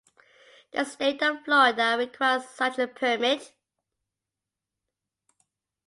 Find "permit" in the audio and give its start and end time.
2.87-3.53